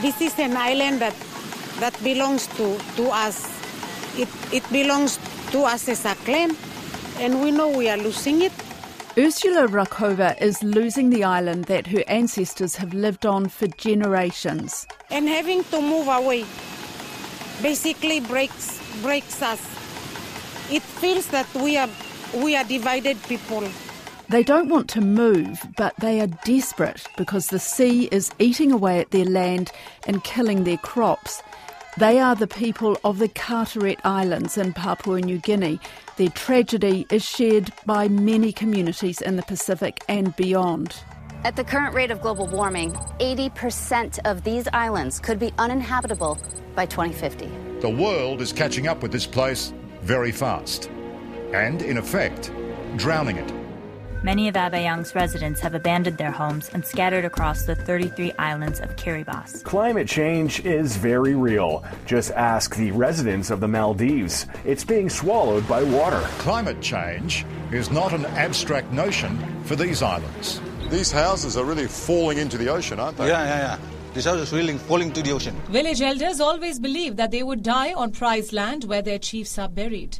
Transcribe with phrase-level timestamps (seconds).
[0.00, 1.14] this is an island that
[1.80, 3.46] that belongs to, to us.
[4.16, 5.18] It, it belongs
[5.52, 6.56] to us as a clan,
[7.18, 8.52] and we know we are losing it.
[9.18, 14.86] Ursula Rakova is losing the island that her ancestors have lived on for generations.
[15.10, 16.44] And having to move away
[17.62, 19.60] basically breaks breaks us.
[20.70, 21.88] It feels that we are
[22.34, 23.64] we are divided people.
[24.28, 28.98] They don't want to move, but they are desperate because the sea is eating away
[28.98, 29.70] at their land
[30.08, 31.42] and killing their crops.
[31.96, 35.78] They are the people of the Carteret Islands in Papua New Guinea.
[36.16, 40.96] Their tragedy is shared by many communities in the Pacific and beyond.
[41.44, 46.36] At the current rate of global warming, 80% of these islands could be uninhabitable
[46.74, 47.48] by 2050.
[47.80, 50.90] The world is catching up with this place very fast
[51.54, 52.50] and, in effect,
[52.96, 53.55] drowning it.
[54.26, 58.96] Many of Abaiang's residents have abandoned their homes and scattered across the 33 islands of
[58.96, 59.62] Kiribati.
[59.62, 61.84] Climate change is very real.
[62.06, 64.48] Just ask the residents of the Maldives.
[64.64, 66.18] It's being swallowed by water.
[66.42, 70.60] Climate change is not an abstract notion for these islands.
[70.90, 73.28] These houses are really falling into the ocean, aren't they?
[73.28, 73.78] Yeah, yeah, yeah.
[74.12, 75.54] These houses really falling to the ocean.
[75.68, 79.68] Village elders always believed that they would die on prized land where their chiefs are
[79.68, 80.18] buried.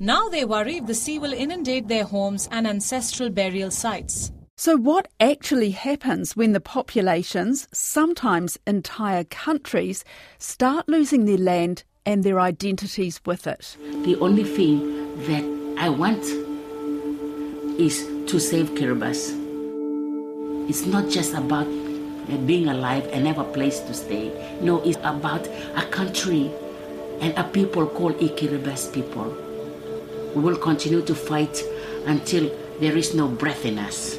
[0.00, 4.32] Now they worry if the sea will inundate their homes and ancestral burial sites.
[4.56, 10.04] So, what actually happens when the populations, sometimes entire countries,
[10.38, 13.76] start losing their land and their identities with it?
[14.02, 14.78] The only thing
[15.26, 15.44] that
[15.78, 16.24] I want
[17.78, 19.42] is to save Kiribati.
[20.68, 24.32] It's not just about uh, being alive and have a place to stay.
[24.60, 26.50] No, it's about a country
[27.20, 29.43] and a people called Kiribati people.
[30.34, 31.62] We will continue to fight
[32.06, 34.18] until there is no breath in us.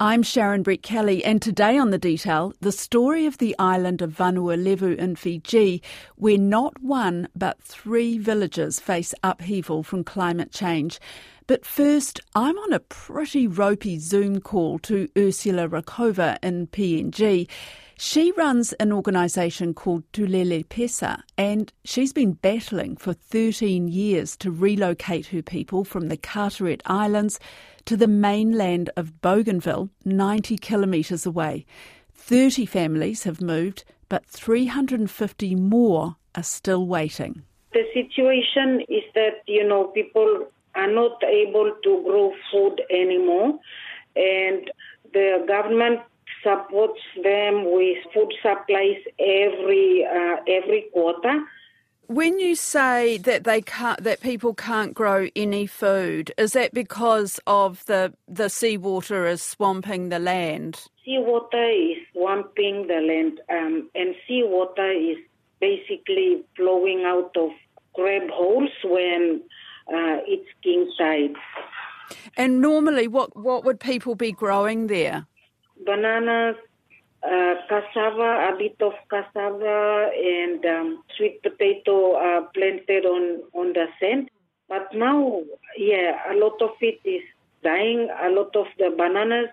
[0.00, 4.56] I'm Sharon Brettkelly, and today on The Detail, the story of the island of Vanua
[4.56, 5.82] Levu in Fiji,
[6.16, 10.98] where not one but three villages face upheaval from climate change.
[11.46, 17.48] But first, I'm on a pretty ropey Zoom call to Ursula Rakova in PNG.
[17.96, 24.50] She runs an organisation called Tulele Peisa, and she's been battling for 13 years to
[24.50, 27.38] relocate her people from the Carteret Islands
[27.84, 31.66] to the mainland of Bougainville, 90 kilometres away.
[32.14, 37.42] 30 families have moved, but 350 more are still waiting.
[37.72, 43.58] The situation is that, you know, people are not able to grow food anymore,
[44.16, 44.70] and
[45.12, 46.00] the government
[46.44, 51.44] supports them with food supplies every uh, every quarter.
[52.06, 57.40] When you say that they can't, that people can't grow any food, is that because
[57.46, 60.84] of the the seawater is swamping the land?
[61.04, 65.16] Seawater is swamping the land, um, and seawater is
[65.60, 67.50] basically flowing out of
[67.94, 69.40] crab holes when
[69.88, 71.34] uh, it's king tide.
[72.36, 75.26] And normally, what what would people be growing there?
[75.84, 76.56] Bananas,
[77.22, 83.86] uh, cassava, a bit of cassava, and um, sweet potato are planted on, on the
[84.00, 84.30] sand.
[84.68, 85.42] But now,
[85.76, 87.22] yeah, a lot of it is
[87.62, 88.08] dying.
[88.22, 89.48] A lot of the bananas,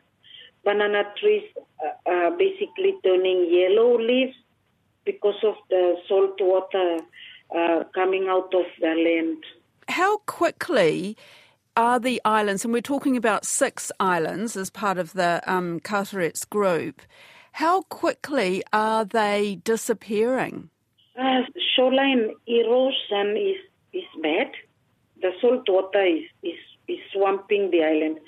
[0.64, 4.36] banana trees uh, are basically turning yellow leaves
[5.06, 7.00] because of the salt water
[7.56, 9.44] uh, coming out of the land.
[9.88, 11.18] How quickly
[11.75, 16.45] are the islands, and we're talking about six islands as part of the um, Carteret's
[16.45, 17.01] group,
[17.53, 20.69] how quickly are they disappearing?
[21.17, 21.41] Uh,
[21.75, 23.57] shoreline erosion is,
[23.93, 24.51] is bad.
[25.21, 28.19] The salt water is, is, is swamping the island.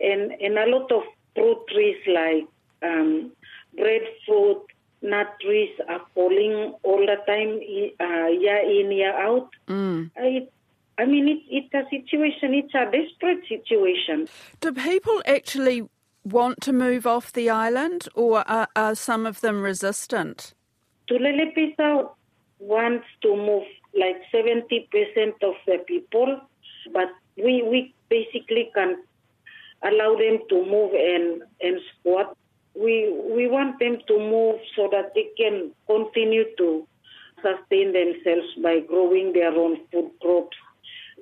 [0.00, 1.02] And, and a lot of
[1.34, 2.46] fruit trees like
[2.82, 3.32] um,
[3.74, 4.62] breadfruit,
[5.02, 7.60] nut trees are falling all the time,
[8.00, 9.50] uh, year in, year out.
[9.68, 10.10] Mm.
[10.16, 10.52] It,
[11.00, 14.28] I mean, it, it's a situation, it's a desperate situation.
[14.60, 15.88] Do people actually
[16.24, 20.52] want to move off the island or are, are some of them resistant?
[21.08, 22.10] Tulele Peisa
[22.58, 23.64] wants to move
[23.98, 26.38] like 70% of the people,
[26.92, 27.08] but
[27.38, 29.02] we, we basically can
[29.82, 32.36] allow them to move and, and squat.
[32.74, 36.86] We, we want them to move so that they can continue to
[37.36, 40.58] sustain themselves by growing their own food crops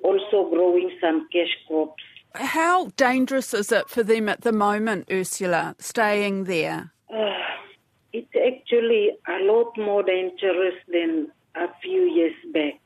[0.03, 2.03] also growing some cash crops.
[2.35, 6.93] How dangerous is it for them at the moment, Ursula, staying there?
[7.11, 7.31] Uh,
[8.13, 12.79] it's actually a lot more dangerous than a few years back.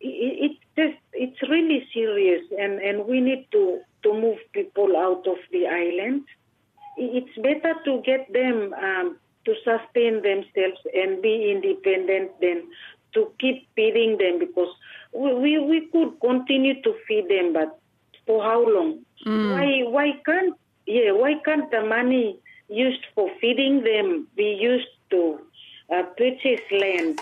[0.00, 5.26] It, it just, it's really serious, and, and we need to, to move people out
[5.26, 6.24] of the island.
[6.96, 12.64] It's better to get them um, to sustain themselves and be independent than
[13.14, 14.68] to keep feeding them because
[15.12, 17.78] we, we, we could continue to feed them, but
[18.26, 19.00] for how long?
[19.26, 19.52] Mm.
[19.52, 20.54] Why why can't
[20.86, 25.40] yeah why can't the money used for feeding them be used to
[25.92, 27.20] uh, purchase land?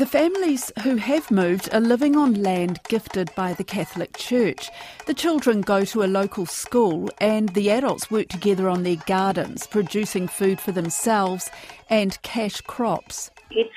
[0.00, 4.70] The families who have moved are living on land gifted by the Catholic Church.
[5.04, 9.66] The children go to a local school and the adults work together on their gardens,
[9.66, 11.50] producing food for themselves
[11.90, 13.30] and cash crops.
[13.50, 13.74] It's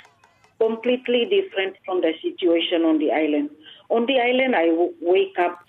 [0.64, 3.50] completely different from the situation on the island.
[3.90, 5.60] On the island, I w- wake up,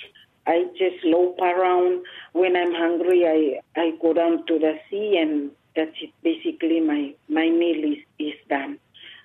[0.47, 2.05] I just lope around.
[2.33, 6.11] When I'm hungry, I, I go down to the sea, and that's it.
[6.23, 8.79] Basically, my, my meal is, is done.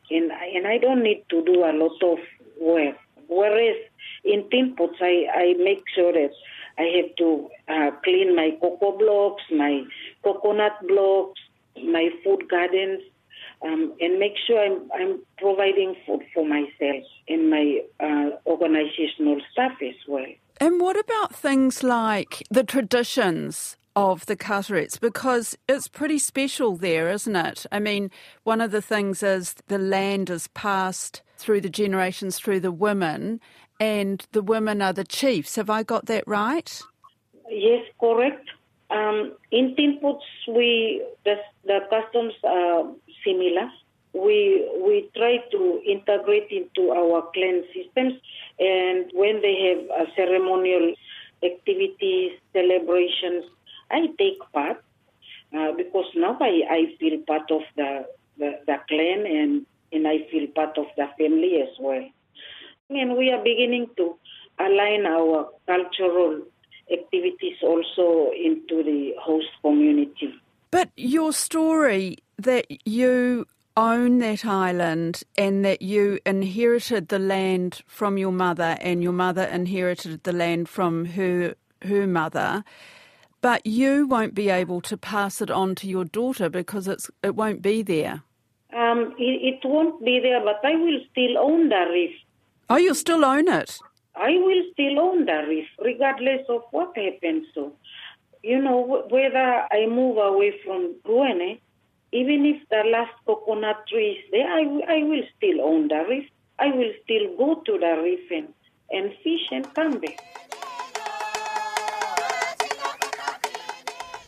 [0.09, 2.19] And, I- and I don't need to do a lot of
[2.61, 2.95] work.
[3.27, 3.77] Whereas
[4.23, 6.31] in Tinputz, I, I make sure that
[6.77, 9.83] I have to uh, clean my cocoa blocks, my
[10.23, 11.39] coconut blocks,
[11.83, 13.01] my food gardens,
[13.61, 19.73] um, and make sure I'm, I'm providing food for myself and my uh, organizational staff
[19.81, 20.25] as well.
[20.61, 24.97] And what about things like the traditions of the Carterets?
[24.97, 27.65] Because it's pretty special there, isn't it?
[27.71, 28.11] I mean,
[28.43, 33.39] one of the things is the land is passed through the generations through the women,
[33.79, 35.55] and the women are the chiefs.
[35.55, 36.81] Have I got that right?
[37.49, 38.49] Yes, correct.
[38.89, 41.35] Um, in Tinputz, we the,
[41.65, 42.85] the customs are
[43.25, 43.69] similar.
[44.13, 48.13] We we try to integrate into our clan systems,
[48.59, 50.93] and when they have uh, ceremonial
[51.43, 53.45] activities, celebrations,
[53.91, 54.83] I take part
[55.57, 58.05] uh, because now I, I feel part of the,
[58.37, 62.07] the, the clan and, and I feel part of the family as well.
[62.89, 64.15] And we are beginning to
[64.59, 66.41] align our cultural
[66.91, 70.33] activities also into the host community.
[70.71, 73.45] But your story that you
[73.77, 79.43] own that island and that you inherited the land from your mother and your mother
[79.43, 82.63] inherited the land from her her mother
[83.41, 87.35] but you won't be able to pass it on to your daughter because it's it
[87.35, 88.23] won't be there.
[88.75, 92.15] Um, it, it won't be there, but I will still own the reef.
[92.69, 93.79] Oh, you'll still own it.
[94.15, 97.47] I will still own the reef, regardless of what happens.
[97.55, 97.73] So,
[98.43, 101.59] you know, whether I move away from Huene,
[102.11, 104.61] even if the last coconut tree is there, I,
[104.97, 106.27] I will still own the reef.
[106.57, 108.53] I will still go to the reef and,
[108.89, 110.19] and fish and come back.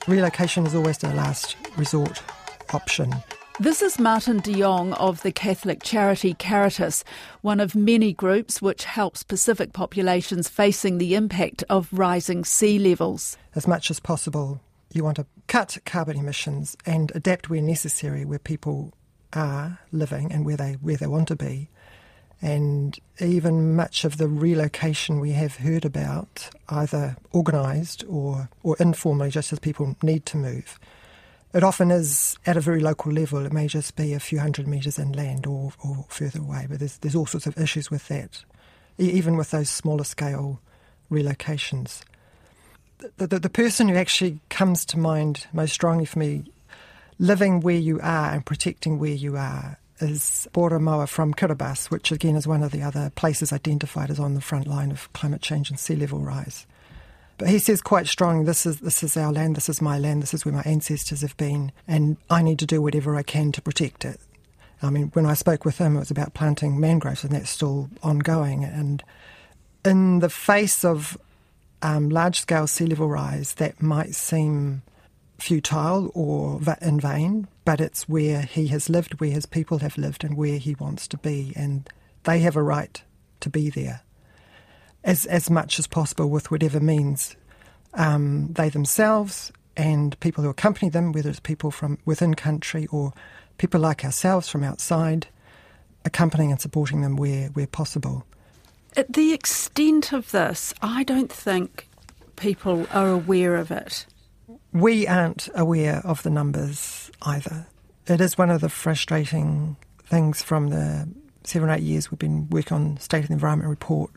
[0.08, 2.22] Relocation is always the last resort
[2.74, 3.14] option.
[3.60, 7.04] This is Martin de Jong of the Catholic charity Caritas,
[7.42, 13.38] one of many groups which helps Pacific populations facing the impact of rising sea levels.
[13.54, 14.62] As much as possible,
[14.94, 18.94] you want to cut carbon emissions and adapt where necessary where people
[19.34, 21.70] are living and where they where they want to be.
[22.42, 29.30] And even much of the relocation we have heard about, either organised or, or informally,
[29.30, 30.80] just as people need to move,
[31.54, 33.46] it often is at a very local level.
[33.46, 36.98] It may just be a few hundred metres inland or, or further away, but there's,
[36.98, 38.44] there's all sorts of issues with that,
[38.98, 40.62] even with those smaller scale
[41.12, 42.02] relocations.
[43.18, 46.46] The, the, the person who actually comes to mind most strongly for me,
[47.20, 52.36] living where you are and protecting where you are, is Bora from Kiribati, which again
[52.36, 55.70] is one of the other places identified as on the front line of climate change
[55.70, 56.66] and sea level rise.
[57.38, 60.22] But he says quite strongly, this is this is our land, this is my land,
[60.22, 63.52] this is where my ancestors have been, and I need to do whatever I can
[63.54, 64.20] to protect it.
[64.84, 67.90] I mean, when I spoke with him, it was about planting mangroves, and that's still
[68.04, 68.64] ongoing.
[68.64, 69.04] And
[69.86, 71.18] in the face of
[71.82, 74.84] um, large scale sea level rise, that might seem
[75.40, 80.24] futile or in vain, but it's where he has lived, where his people have lived,
[80.24, 81.90] and where he wants to be, and
[82.24, 83.02] they have a right
[83.40, 84.02] to be there
[85.04, 87.36] as as much as possible with whatever means
[87.94, 93.14] um, they themselves and people who accompany them, whether it's people from within country or
[93.58, 95.28] people like ourselves from outside,
[96.06, 98.26] accompanying and supporting them where where possible.
[98.98, 101.88] At the extent of this, I don't think
[102.36, 104.06] people are aware of it.
[104.74, 107.68] We aren't aware of the numbers either.
[108.08, 111.08] It is one of the frustrating things from the
[111.44, 114.12] seven or eight years we've been working on State of the Environment report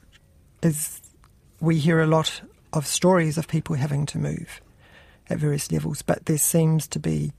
[0.62, 1.00] is
[1.60, 2.40] we hear a lot
[2.72, 4.60] of stories of people having to move
[5.30, 7.32] at various levels, but there seems to be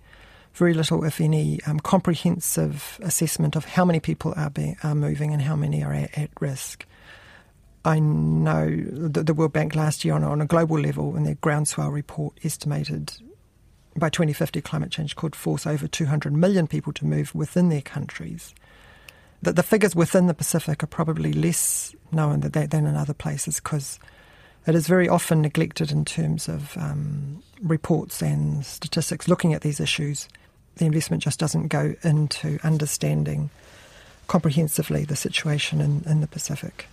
[0.53, 5.33] very little, if any, um, comprehensive assessment of how many people are being, are moving
[5.33, 6.85] and how many are at, at risk.
[7.85, 11.35] I know the, the World Bank last year on, on a global level in their
[11.35, 13.13] groundswell report estimated
[13.95, 18.53] by 2050, climate change could force over 200 million people to move within their countries.
[19.41, 23.59] That the figures within the Pacific are probably less known than, than in other places
[23.61, 23.99] because
[24.65, 29.79] it is very often neglected in terms of um, reports and statistics looking at these
[29.79, 30.27] issues.
[30.77, 33.49] The investment just doesn't go into understanding
[34.27, 36.87] comprehensively the situation in, in the Pacific.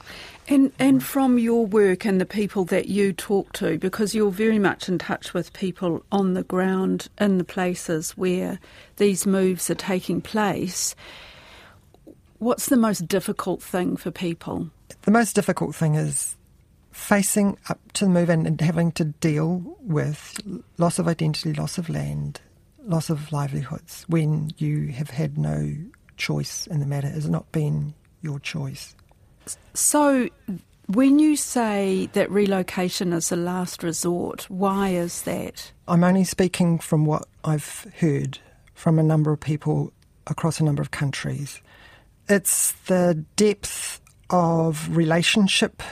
[0.48, 4.58] And and from your work and the people that you talk to, because you're very
[4.58, 8.58] much in touch with people on the ground in the places where
[8.96, 10.96] these moves are taking place,
[12.38, 14.68] what's the most difficult thing for people?
[15.02, 16.36] The most difficult thing is
[16.90, 20.38] facing up to the move and, and having to deal with
[20.76, 22.40] loss of identity, loss of land,
[22.84, 25.72] loss of livelihoods when you have had no
[26.16, 27.08] choice in the matter.
[27.08, 28.94] Has not been your choice.
[29.74, 30.28] So,
[30.86, 35.72] when you say that relocation is a last resort, why is that?
[35.88, 38.38] I'm only speaking from what I've heard
[38.74, 39.92] from a number of people
[40.26, 41.60] across a number of countries.
[42.28, 44.00] It's the depth
[44.30, 45.82] of relationship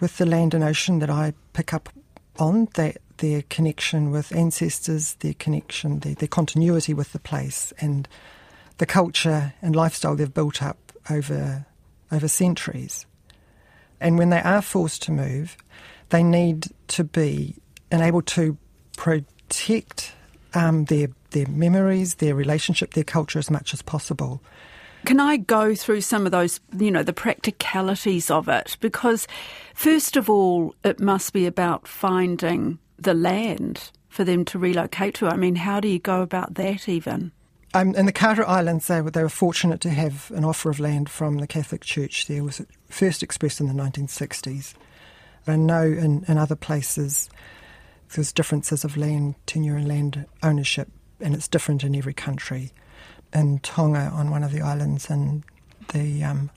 [0.00, 1.88] with the land and ocean that I pick up
[2.38, 8.08] on, that their connection with ancestors, their connection, their, their continuity with the place, and
[8.78, 11.66] the culture and lifestyle they've built up over
[12.10, 13.06] over centuries.
[14.00, 15.56] And when they are forced to move,
[16.10, 17.56] they need to be
[17.90, 18.56] and able to
[18.96, 20.12] protect
[20.54, 24.40] um, their their memories, their relationship, their culture as much as possible.
[25.04, 28.78] Can I go through some of those, you know, the practicalities of it?
[28.80, 29.26] Because,
[29.74, 35.26] first of all, it must be about finding the land for them to relocate to.
[35.26, 37.32] I mean, how do you go about that even?
[37.76, 40.78] Um, in the Carteret Islands, they were, they were fortunate to have an offer of
[40.78, 42.44] land from the Catholic Church there.
[42.44, 44.74] Was first expressed in the 1960s.
[45.48, 47.28] I know in, in other places
[48.14, 50.88] there's differences of land tenure and land ownership,
[51.20, 52.70] and it's different in every country.
[53.34, 55.42] In Tonga, on one of the islands, in
[55.92, 56.50] the um,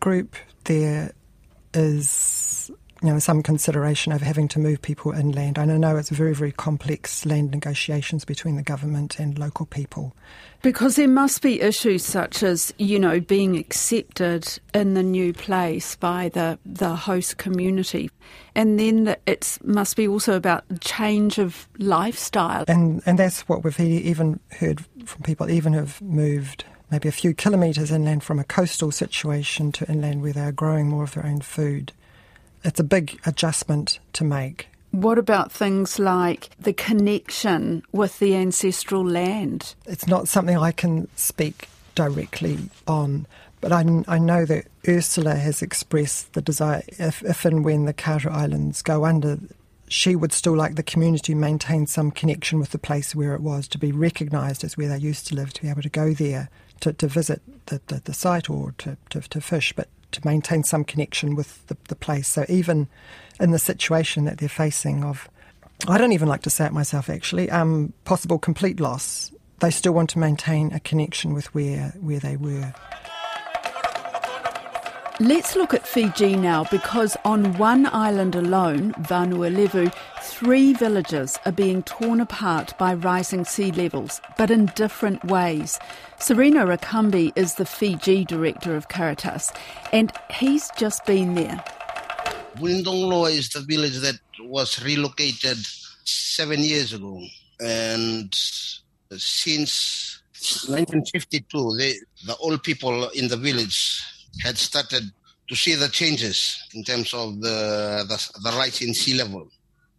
[0.00, 1.12] group, there
[1.74, 2.70] is
[3.04, 5.58] you know, some consideration over having to move people inland.
[5.58, 10.16] And I know it's very, very complex land negotiations between the government and local people.
[10.62, 15.96] Because there must be issues such as, you know, being accepted in the new place
[15.96, 18.10] by the, the host community.
[18.54, 22.64] And then it must be also about change of lifestyle.
[22.68, 27.34] And, and that's what we've even heard from people, even who've moved maybe a few
[27.34, 31.26] kilometres inland from a coastal situation to inland where they are growing more of their
[31.26, 31.92] own food
[32.64, 34.68] it's a big adjustment to make.
[34.90, 39.74] What about things like the connection with the ancestral land?
[39.86, 43.26] It's not something I can speak directly on,
[43.60, 47.92] but I, I know that Ursula has expressed the desire, if, if and when the
[47.92, 49.38] Carteret Islands go under,
[49.88, 53.40] she would still like the community to maintain some connection with the place where it
[53.40, 56.14] was, to be recognised as where they used to live, to be able to go
[56.14, 56.48] there
[56.80, 60.64] to, to visit the, the, the site or to, to, to fish, but to maintain
[60.64, 62.28] some connection with the, the place.
[62.28, 62.88] So even
[63.40, 65.28] in the situation that they're facing of,
[65.86, 69.92] I don't even like to say it myself actually, um, possible complete loss, they still
[69.92, 72.72] want to maintain a connection with where, where they were.
[75.20, 79.88] Let's look at Fiji now because on one island alone, Vanua Levu,
[80.20, 85.78] three villages are being torn apart by rising sea levels, but in different ways.
[86.18, 89.52] Serena Rakambi is the Fiji director of Caritas,
[89.92, 91.62] and he's just been there.
[92.56, 95.58] Vunidogoloa is the village that was relocated
[96.02, 97.22] seven years ago,
[97.60, 98.34] and
[99.16, 100.22] since
[100.66, 101.94] 1952, they,
[102.26, 104.02] the old people in the village
[104.42, 105.04] had started
[105.48, 109.48] to see the changes in terms of the the, the rise in sea level.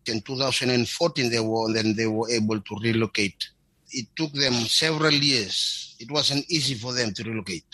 [0.07, 3.49] In 2014, they were then they were able to relocate.
[3.91, 5.95] It took them several years.
[5.99, 7.65] It wasn't easy for them to relocate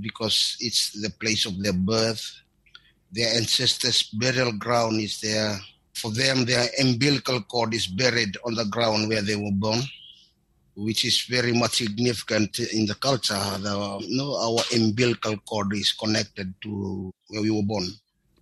[0.00, 2.24] because it's the place of their birth.
[3.12, 5.58] Their ancestors' burial ground is there.
[5.94, 9.80] For them, their umbilical cord is buried on the ground where they were born
[10.76, 13.34] which is very much significant in the culture.
[13.34, 17.86] The, you know, our umbilical cord is connected to where we were born.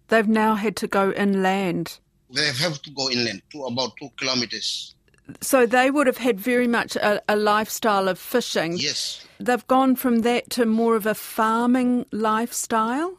[0.08, 1.98] They've now had to go inland.
[2.30, 4.94] They have to go inland to about two kilometers.
[5.40, 8.76] So they would have had very much a, a lifestyle of fishing.
[8.76, 9.24] Yes.
[9.38, 13.18] They've gone from that to more of a farming lifestyle?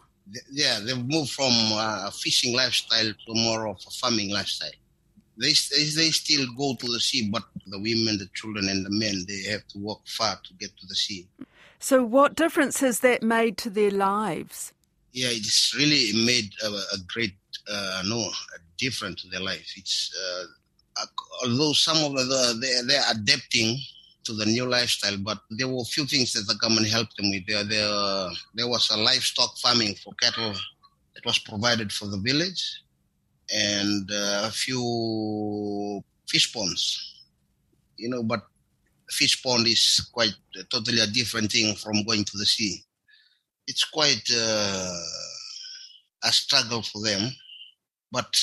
[0.52, 4.72] Yeah, they've moved from a fishing lifestyle to more of a farming lifestyle
[5.38, 9.26] they, they still go to the sea, but the women, the children, and the men,
[9.28, 11.28] they have to walk far to get to the sea.
[11.80, 14.74] So, what difference has that made to their lives?
[15.12, 17.36] Yeah, it's really made a, a great,
[17.70, 19.74] uh, no, a difference to their life.
[19.76, 20.46] It's uh,
[21.44, 23.78] although some of the they they're adapting
[24.24, 27.30] to the new lifestyle, but there were a few things that the government helped them
[27.30, 27.46] with.
[27.46, 30.54] There, there, there was a livestock farming for cattle
[31.16, 32.82] that was provided for the village,
[33.52, 37.22] and uh, a few fish ponds.
[37.98, 38.42] You know, but
[39.10, 42.84] fish pond is quite uh, totally a different thing from going to the sea.
[43.68, 45.00] It's quite uh,
[46.24, 47.32] a struggle for them,
[48.12, 48.34] but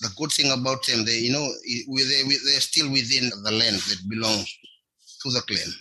[0.00, 4.08] the good thing about them, they you know, they they're still within the land that
[4.08, 4.46] belongs
[5.22, 5.72] to the clan.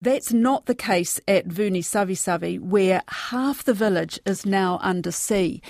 [0.00, 5.60] That's not the case at Vunisavisavi, where half the village is now under sea.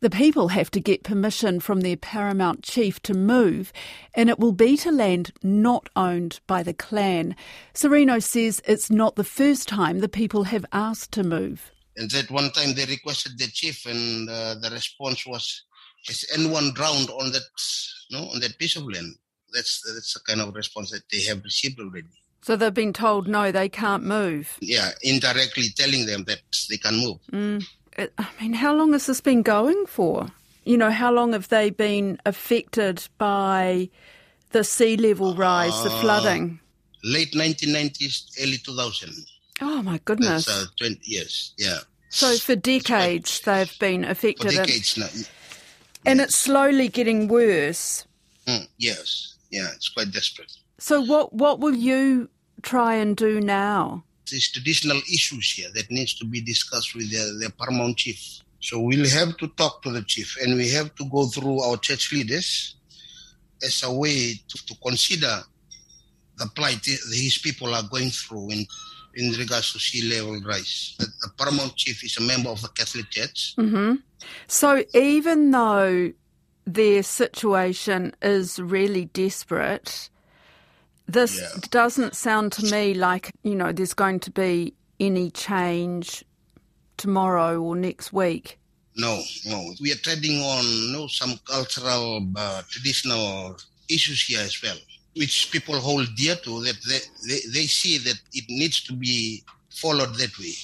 [0.00, 3.72] The people have to get permission from their paramount chief to move,
[4.14, 7.34] and it will be to land not owned by the clan.
[7.72, 11.72] Sereno says it's not the first time the people have asked to move.
[11.96, 15.62] And that one time they requested the chief, and uh, the response was,
[16.08, 17.42] "Has anyone drowned on that,
[18.10, 19.16] no, on that piece of land?"
[19.54, 22.08] That's that's the kind of response that they have received already.
[22.42, 24.58] So they've been told no, they can't move.
[24.60, 27.18] Yeah, indirectly telling them that they can move.
[27.32, 27.66] Mm.
[27.98, 30.28] I mean, how long has this been going for?
[30.64, 33.88] You know, how long have they been affected by
[34.50, 36.60] the sea level rise, uh, the flooding?
[37.04, 39.12] Late 1990s, early 2000.
[39.60, 40.46] Oh, my goodness.
[40.46, 41.78] That's, uh, 20 years, yeah.
[42.08, 44.50] So for decades they've been affected.
[44.50, 45.08] For decades now.
[46.04, 46.28] And yes.
[46.28, 48.06] it's slowly getting worse.
[48.46, 50.52] Mm, yes, yeah, it's quite desperate.
[50.78, 52.28] So what, what will you
[52.62, 54.04] try and do now?
[54.30, 58.40] There's traditional issues here that needs to be discussed with the, the paramount chief.
[58.60, 61.76] So we'll have to talk to the chief and we have to go through our
[61.76, 62.76] church leaders
[63.62, 65.42] as a way to, to consider
[66.38, 68.66] the plight his people are going through in,
[69.14, 70.94] in regards to sea level rise.
[70.98, 73.54] The, the paramount chief is a member of the Catholic Church.
[73.56, 73.94] Mm-hmm.
[74.46, 76.12] So even though
[76.66, 80.10] their situation is really desperate,
[81.06, 81.60] this yeah.
[81.70, 86.24] doesn't sound to me like, you know, there's going to be any change
[86.96, 88.58] tomorrow or next week.
[88.96, 89.72] No, no.
[89.80, 93.56] We are treading on you know, some cultural, uh, traditional
[93.88, 94.76] issues here as well,
[95.14, 99.44] which people hold dear to, that they, they, they see that it needs to be
[99.70, 100.54] followed that way.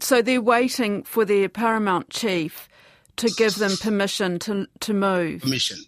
[0.00, 2.68] So they're waiting for their paramount chief
[3.16, 5.42] to give them permission to, to move?
[5.42, 5.78] Permission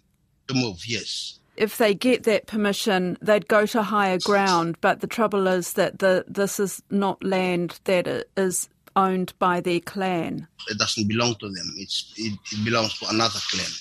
[0.47, 4.77] to move, yes if they get that permission, they'd go to higher ground.
[4.81, 9.79] But the trouble is that the this is not land that is owned by their
[9.79, 10.47] clan.
[10.69, 11.73] It doesn't belong to them.
[11.77, 13.71] It's it, it belongs to another clan.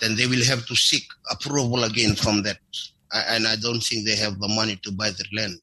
[0.00, 2.58] Then they will have to seek approval again from that,
[3.12, 5.60] and I don't think they have the money to buy their land.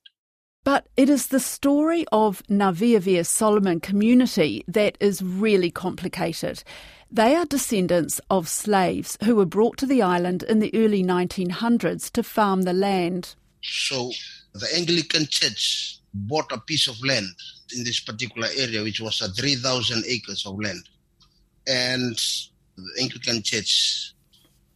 [0.63, 6.61] But it is the story of Ngaviavia Solomon community that is really complicated.
[7.09, 12.11] They are descendants of slaves who were brought to the island in the early 1900s
[12.11, 13.35] to farm the land.
[13.61, 14.11] So
[14.53, 17.27] the Anglican Church bought a piece of land
[17.75, 20.83] in this particular area, which was a 3,000 acres of land.
[21.65, 22.19] And
[22.75, 24.13] the Anglican Church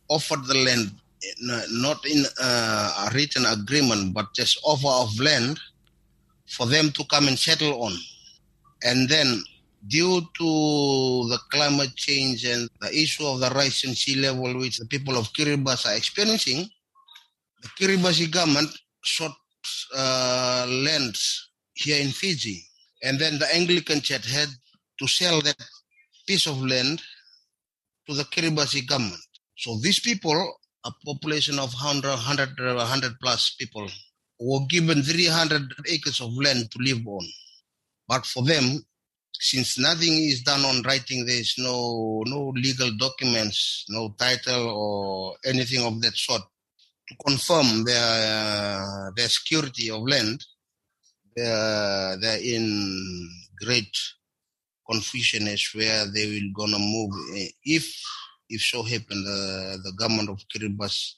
[0.10, 0.92] offered the land
[1.24, 5.60] eh, not in a written agreement, but just offer of land
[6.48, 7.94] for them to come and settle on.
[8.84, 9.44] And then
[9.88, 14.86] due to the climate change and the issue of the rising sea level which the
[14.86, 16.70] people of Kiribati are experiencing,
[17.62, 18.70] the Kiribati government
[19.04, 19.36] sought
[19.96, 21.16] uh, land
[21.74, 22.64] here in Fiji.
[23.04, 24.50] And then the Anglican Church had
[25.00, 25.58] to sell that
[26.28, 27.02] piece of land
[28.08, 29.22] to the Kiribati government.
[29.58, 33.88] So these people, a population of 100, 100, 100 plus people,
[34.40, 37.26] were given 300 acres of land to live on.
[38.08, 38.84] But for them,
[39.42, 45.82] since nothing is done on writing, there's no no legal documents, no title or anything
[45.84, 46.44] of that sort
[47.08, 50.46] to confirm their their security of land.
[51.36, 53.30] They're, they're in
[53.66, 53.98] great
[54.88, 57.12] confusion as where they will gonna move
[57.64, 58.00] if
[58.50, 61.14] if so happen the, the government of Kiribati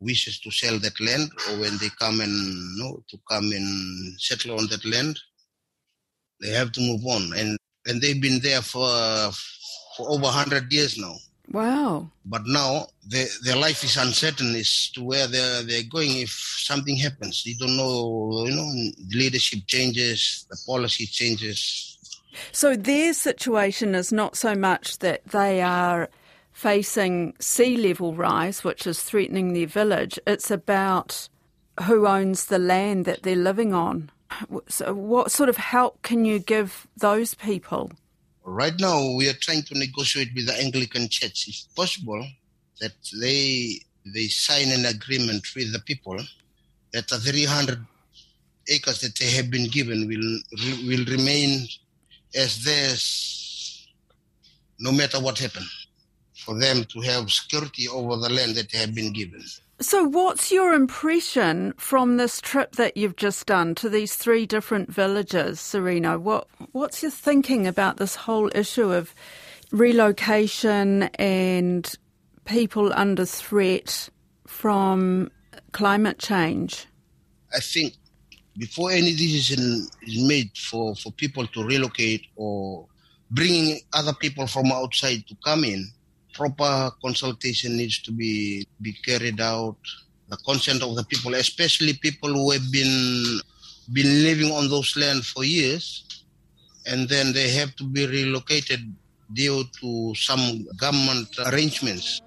[0.00, 4.18] wishes to sell that land or when they come and you know, to come and
[4.18, 5.18] settle on that land
[6.40, 8.88] they have to move on, and and they've been there for
[9.96, 11.16] for over hundred years now.
[11.50, 12.10] Wow!
[12.24, 16.96] But now their their life is uncertain as to where they're they're going if something
[16.96, 17.46] happens.
[17.46, 18.44] You don't know.
[18.46, 18.70] You know,
[19.08, 21.92] the leadership changes, the policy changes.
[22.52, 26.08] So their situation is not so much that they are
[26.52, 30.18] facing sea level rise, which is threatening their village.
[30.26, 31.28] It's about
[31.84, 34.10] who owns the land that they're living on.
[34.68, 37.92] So what sort of help can you give those people?
[38.44, 42.24] Right now, we are trying to negotiate with the Anglican Church, if possible,
[42.80, 43.80] that they
[44.14, 46.16] they sign an agreement with the people
[46.92, 47.84] that the 300
[48.68, 50.38] acres that they have been given will
[50.86, 51.66] will remain
[52.34, 53.88] as theirs
[54.78, 55.86] no matter what happens
[56.44, 59.42] for them to have security over the land that they have been given.
[59.78, 64.90] So, what's your impression from this trip that you've just done to these three different
[64.90, 66.18] villages, Serena?
[66.18, 69.14] What What's your thinking about this whole issue of
[69.72, 71.94] relocation and
[72.46, 74.08] people under threat
[74.46, 75.30] from
[75.72, 76.86] climate change?
[77.54, 77.94] I think
[78.56, 82.86] before any decision is made for, for people to relocate or
[83.30, 85.86] bringing other people from outside to come in,
[86.36, 89.76] proper consultation needs to be, be carried out.
[90.28, 93.40] The consent of the people, especially people who have been
[93.92, 96.04] been living on those lands for years,
[96.86, 98.80] and then they have to be relocated
[99.32, 102.20] due to some government arrangements.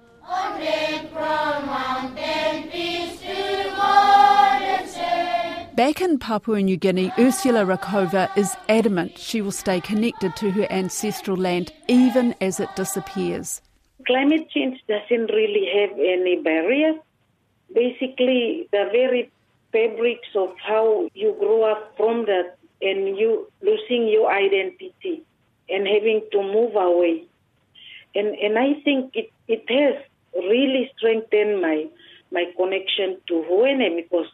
[5.76, 10.66] Back in Papua New Guinea, Ursula Rakova is adamant she will stay connected to her
[10.70, 13.62] ancestral land even as it disappears.
[14.06, 16.96] Climate change doesn't really have any barriers.
[17.72, 19.30] Basically, the very
[19.72, 25.22] fabrics of how you grow up from that and you losing your identity
[25.68, 27.24] and having to move away.
[28.14, 30.02] And and I think it, it has
[30.34, 31.86] really strengthened my
[32.32, 34.26] my connection to Huene because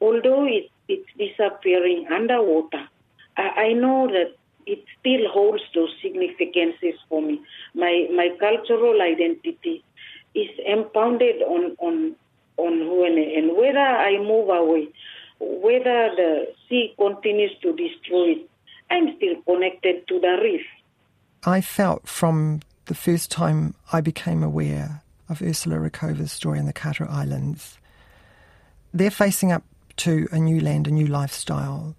[0.00, 2.88] although it, it's disappearing underwater,
[3.36, 4.34] I, I know that
[4.66, 7.40] it still holds those significances for me.
[7.74, 9.84] My my cultural identity
[10.34, 12.16] is impounded on on
[12.56, 14.88] on Huene, and whether I move away,
[15.40, 18.50] whether the sea continues to destroy it,
[18.90, 20.66] I'm still connected to the reef.
[21.44, 26.72] I felt from the first time I became aware of Ursula Rakova's story in the
[26.72, 27.78] Carteret Islands,
[28.92, 29.64] they're facing up
[29.96, 31.94] to a new land, a new lifestyle.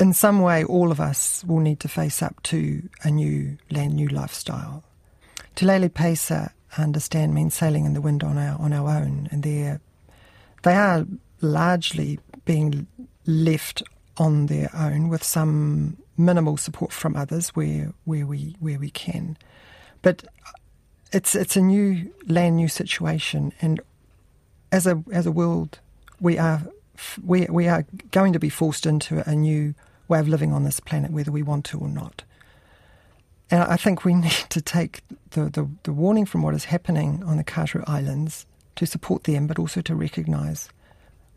[0.00, 3.94] In some way, all of us will need to face up to a new land,
[3.94, 4.84] new lifestyle.
[5.56, 9.42] Tulele Peisa, I understand, means sailing in the wind on our on our own, and
[9.42, 9.80] they're
[10.62, 11.04] they are
[11.40, 12.86] largely being
[13.26, 13.82] left
[14.16, 19.36] on their own with some minimal support from others where where we where we can.
[20.02, 20.24] But
[21.12, 23.80] it's it's a new land, new situation, and
[24.70, 25.80] as a as a world,
[26.20, 26.62] we are
[27.24, 29.74] we we are going to be forced into a new
[30.08, 32.24] way of living on this planet, whether we want to or not.
[33.50, 37.22] And I think we need to take the, the, the warning from what is happening
[37.24, 40.68] on the Carteret Islands to support them, but also to recognise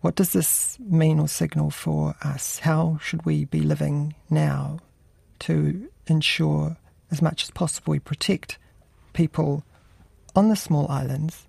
[0.01, 2.59] what does this mean or signal for us?
[2.59, 4.79] How should we be living now
[5.39, 6.77] to ensure
[7.11, 8.57] as much as possible we protect
[9.13, 9.63] people
[10.35, 11.45] on the small islands,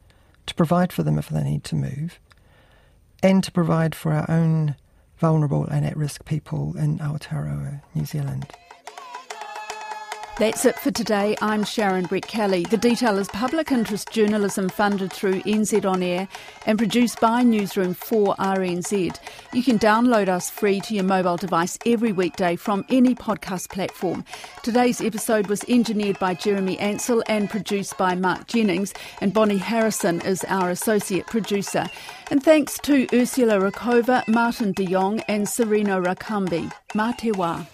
[0.46, 2.18] to provide for them if they need to move,
[3.22, 4.76] and to provide for our own
[5.22, 8.44] vulnerable and at risk people in Aotearoa, New Zealand.
[10.38, 11.36] That's it for today.
[11.42, 12.68] I'm Sharon Brettkelly.
[12.68, 16.26] The Detail is public interest journalism funded through NZ On Air
[16.64, 19.18] and produced by Newsroom for RNZ.
[19.52, 24.24] You can download us free to your mobile device every weekday from any podcast platform.
[24.62, 30.22] Today's episode was engineered by Jeremy Ansell and produced by Mark Jennings, and Bonnie Harrison
[30.22, 31.84] is our associate producer.
[32.30, 36.72] And thanks to Ursula Rakova, Martin de Jong, and Serena Rakambi.
[36.94, 37.66] Mā te wā.